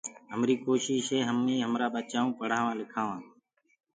[0.31, 3.25] همريٚ ڪوشيٚش هي هميٚنٚ همرآ ٻچآنڪوُ پڙهآوآنٚ لکآوآنٚ۔